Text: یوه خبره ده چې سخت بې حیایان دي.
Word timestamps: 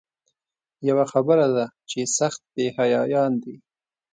یوه 0.89 1.05
خبره 1.11 1.47
ده 1.55 1.65
چې 1.89 1.99
سخت 2.17 2.41
بې 2.53 2.67
حیایان 2.77 3.31
دي. 3.43 3.55